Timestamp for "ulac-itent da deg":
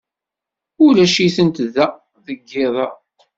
0.85-2.39